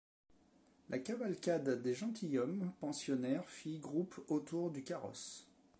[0.89, 5.45] La cavalcade des gentilshommes pensionnaires fit groupe autour du carrosse.